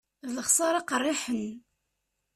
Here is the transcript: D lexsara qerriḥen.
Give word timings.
D 0.27 0.29
lexsara 0.37 0.81
qerriḥen. 0.89 1.43